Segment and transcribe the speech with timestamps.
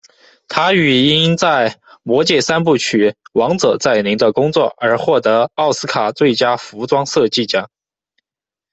[0.47, 1.69] 她与因在
[2.01, 7.69] 《魔戒三部曲：王者再临》的工作而获得奥斯卡最佳服装设计奖。